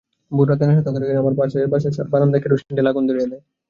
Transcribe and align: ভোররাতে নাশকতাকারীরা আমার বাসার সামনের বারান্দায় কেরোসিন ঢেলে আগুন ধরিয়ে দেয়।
ভোররাতে 0.31 0.63
নাশকতাকারীরা 0.65 1.21
আমার 1.21 1.35
বাসার 1.37 1.93
সামনের 1.93 2.11
বারান্দায় 2.13 2.41
কেরোসিন 2.43 2.71
ঢেলে 2.75 2.91
আগুন 2.91 3.03
ধরিয়ে 3.07 3.29
দেয়। 3.31 3.43